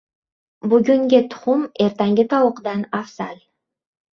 •Bugungi 0.69 1.19
tuxum 1.33 1.61
ertangi 1.85 2.25
tovuqdan 2.33 2.81
afzal. 3.03 3.35